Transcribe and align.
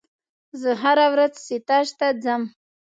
زه 0.61 0.71
هره 0.81 1.05
ورځ 1.13 1.33
ستاژ 1.47 1.87
ته 1.99 2.07
ځم. 2.23 2.41